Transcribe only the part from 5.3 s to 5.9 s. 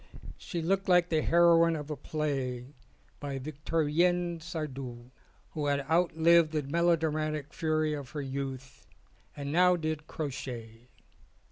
who had